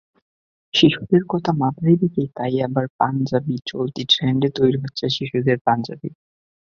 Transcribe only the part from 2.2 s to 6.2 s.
তাই এবার চলতি ট্রেন্ডে তৈরি হচ্ছে শিশুদের পাঞ্জাবি।